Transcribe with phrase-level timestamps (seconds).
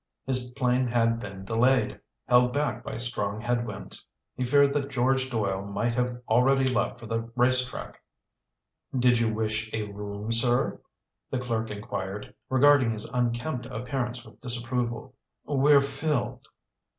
[0.25, 4.03] His plane had been delayed, held back by strong headwinds.
[4.35, 8.01] He feared that George Doyle might have already left for the race track.
[8.97, 10.81] "Did you wish a room, sir?"
[11.29, 15.13] the clerk inquired, regarding his unkempt appearance with disapproval.
[15.45, 16.47] "We're filled."